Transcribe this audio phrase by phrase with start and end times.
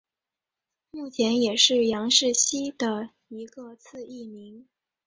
[0.89, 4.67] 目前也是杨氏蜥的一个次异名。